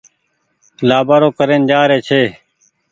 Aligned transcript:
لآٻآرو 0.87 1.29
ڪرين 1.37 1.61
جآري 1.69 1.97
ڇي۔ 2.07 2.21